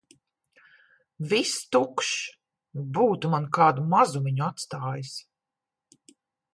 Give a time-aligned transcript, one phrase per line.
[1.33, 2.09] Viss tukšs.
[2.97, 5.17] Būtu man kādu mazumiņu atstājis!